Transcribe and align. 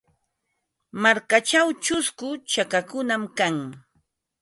Markachaw 1.01 1.69
chusku 1.83 2.27
chakakunam 2.51 3.23
kan. 3.37 3.55